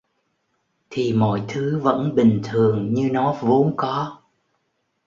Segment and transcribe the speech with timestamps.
[0.89, 4.17] Thì mọi thứ vẫn bình thường như nó vốn có